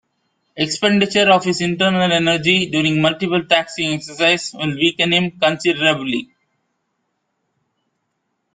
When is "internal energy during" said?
1.61-2.99